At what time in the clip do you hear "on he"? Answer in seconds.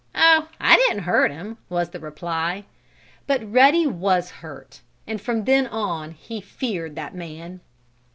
5.67-6.41